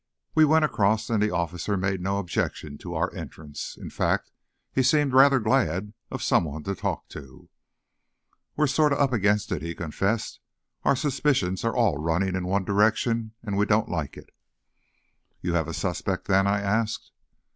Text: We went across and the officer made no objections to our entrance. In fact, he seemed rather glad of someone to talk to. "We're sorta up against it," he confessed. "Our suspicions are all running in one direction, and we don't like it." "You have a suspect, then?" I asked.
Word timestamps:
We 0.33 0.45
went 0.45 0.65
across 0.65 1.11
and 1.11 1.21
the 1.21 1.29
officer 1.29 1.77
made 1.77 2.01
no 2.01 2.17
objections 2.17 2.81
to 2.81 2.95
our 2.95 3.13
entrance. 3.13 3.77
In 3.79 3.91
fact, 3.91 4.31
he 4.73 4.81
seemed 4.81 5.13
rather 5.13 5.39
glad 5.39 5.93
of 6.09 6.23
someone 6.23 6.63
to 6.63 6.73
talk 6.73 7.07
to. 7.09 7.49
"We're 8.55 8.65
sorta 8.65 8.97
up 8.99 9.13
against 9.13 9.51
it," 9.51 9.61
he 9.61 9.75
confessed. 9.75 10.39
"Our 10.81 10.95
suspicions 10.95 11.63
are 11.63 11.75
all 11.75 11.97
running 11.99 12.35
in 12.35 12.47
one 12.47 12.65
direction, 12.65 13.33
and 13.43 13.57
we 13.57 13.67
don't 13.67 13.89
like 13.89 14.17
it." 14.17 14.31
"You 15.39 15.53
have 15.53 15.67
a 15.67 15.71
suspect, 15.75 16.25
then?" 16.27 16.47
I 16.47 16.61
asked. 16.61 17.11